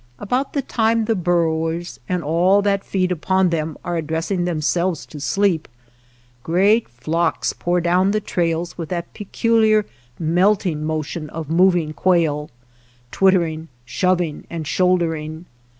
[0.17, 5.19] About the time the burrowers and all that feed upon them are addressing themselves to
[5.19, 5.67] sleep,
[6.41, 9.85] great flocks pour down the trails with that peculiar
[10.17, 12.49] melting motion of moving quail,
[13.11, 15.45] twitter ing, shoving, and shouldering.